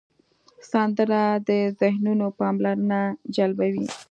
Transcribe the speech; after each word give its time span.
سندره 0.71 1.21
د 1.47 1.49
ذهنونو 1.79 2.27
پاملرنه 2.39 2.99
جلبوي 3.35 3.85